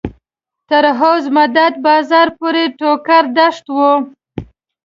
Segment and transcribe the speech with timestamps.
[0.69, 3.77] تر حوض مدد بازار پورې ټوکر دښت و.